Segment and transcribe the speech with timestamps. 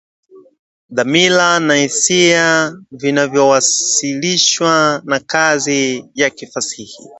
[0.89, 6.97] dhamira na hisia vinavyowasilishwa na kazi ya kifasihi